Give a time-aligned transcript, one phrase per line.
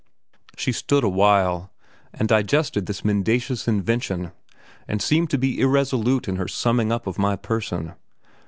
[0.57, 1.71] She stood awhile
[2.11, 4.31] and digested this mendacious invention
[4.87, 7.93] and seemed to be irresolute in her summing up of my person.